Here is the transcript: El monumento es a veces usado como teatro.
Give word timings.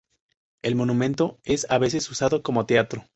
El 0.63 0.73
monumento 0.73 1.37
es 1.43 1.67
a 1.69 1.77
veces 1.77 2.09
usado 2.09 2.41
como 2.41 2.65
teatro. 2.65 3.05